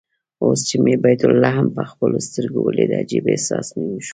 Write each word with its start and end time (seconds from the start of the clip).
اوس 0.43 0.59
چې 0.67 0.75
مې 0.83 0.95
بیت 1.03 1.21
لحم 1.43 1.67
په 1.77 1.83
خپلو 1.91 2.17
سترګو 2.27 2.59
ولید 2.63 2.91
عجيب 3.01 3.23
احساس 3.33 3.67
مې 3.75 3.85
وشو. 3.89 4.09